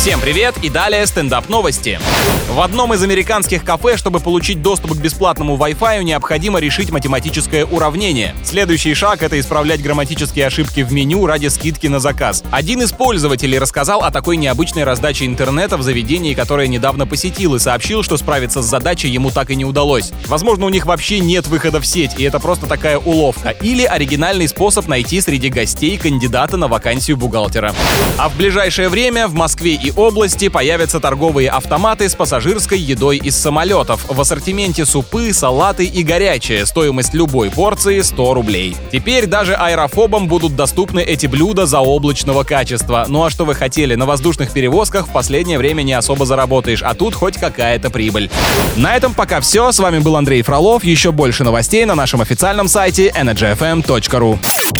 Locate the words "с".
18.62-18.66, 32.08-32.14, 49.72-49.78